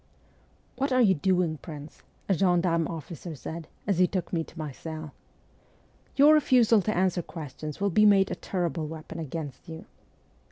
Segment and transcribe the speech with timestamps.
[0.77, 4.71] 'What are you doing, prince?' a gendarme officer said, as he took me to my
[4.71, 5.13] cell.
[6.15, 9.85] 'Your refusal to answer questions will be made a terrible weapon against you.'